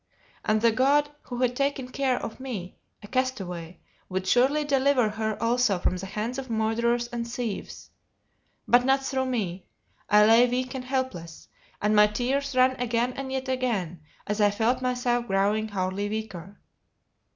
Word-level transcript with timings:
And 0.43 0.61
the 0.61 0.71
God 0.71 1.11
who 1.21 1.37
had 1.43 1.55
taken 1.55 1.89
care 1.89 2.19
o 2.25 2.35
me, 2.39 2.79
a 3.03 3.07
castaway, 3.07 3.81
would 4.09 4.25
surely 4.25 4.63
deliver 4.63 5.09
her 5.09 5.39
also 5.39 5.77
from 5.77 5.95
the 5.97 6.07
hands 6.07 6.39
of 6.39 6.49
murderers 6.49 7.05
and 7.09 7.27
thieves. 7.27 7.91
But 8.67 8.83
not 8.83 9.05
through 9.05 9.27
me 9.27 9.67
I 10.09 10.25
lay 10.25 10.47
weak 10.49 10.73
and 10.73 10.85
helpless 10.85 11.49
and 11.79 11.95
my 11.95 12.07
tears 12.07 12.55
ran 12.55 12.81
again 12.81 13.13
and 13.13 13.31
yet 13.31 13.47
again 13.47 14.01
as 14.25 14.41
I 14.41 14.49
felt 14.49 14.81
myself 14.81 15.27
growing 15.27 15.69
hourly 15.71 16.09
weaker. 16.09 16.59